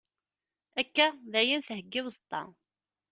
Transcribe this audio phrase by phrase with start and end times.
[0.79, 2.41] Akka, dayen theyya i uẓeṭṭa.